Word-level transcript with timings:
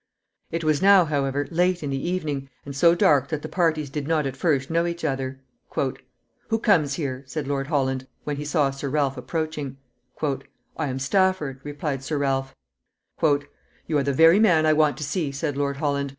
It 0.49 0.63
was 0.63 0.81
now, 0.81 1.05
however, 1.05 1.47
late 1.51 1.83
in 1.83 1.91
the 1.91 2.09
evening, 2.09 2.49
and 2.65 2.75
so 2.75 2.95
dark 2.95 3.27
that 3.27 3.43
the 3.43 3.47
parties 3.47 3.91
did 3.91 4.07
not 4.07 4.25
at 4.25 4.35
first 4.35 4.71
know 4.71 4.87
each 4.87 5.05
other. 5.05 5.39
"Who 5.75 6.57
comes 6.57 6.95
here?" 6.95 7.23
said 7.27 7.47
Lord 7.47 7.67
Holland, 7.67 8.07
when 8.23 8.37
he 8.37 8.43
saw 8.43 8.71
Sir 8.71 8.89
Ralph 8.89 9.15
approaching. 9.15 9.77
"I 10.23 10.87
am 10.87 10.97
Stafford," 10.97 11.59
replied 11.63 12.01
Sir 12.03 12.17
Ralph. 12.17 12.55
"You 13.21 13.99
are 13.99 14.01
the 14.01 14.11
very 14.11 14.39
man 14.39 14.65
I 14.65 14.73
want 14.73 14.97
to 14.97 15.03
see," 15.03 15.31
said 15.31 15.55
Lord 15.55 15.77
Holland. 15.77 16.09